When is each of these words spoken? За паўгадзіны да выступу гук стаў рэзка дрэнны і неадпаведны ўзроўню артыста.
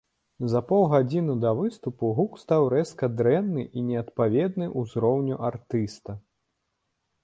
За 0.53 0.61
паўгадзіны 0.69 1.35
да 1.43 1.51
выступу 1.59 2.09
гук 2.21 2.33
стаў 2.45 2.61
рэзка 2.77 3.13
дрэнны 3.19 3.69
і 3.77 3.87
неадпаведны 3.93 4.73
ўзроўню 4.79 5.35
артыста. 5.53 6.21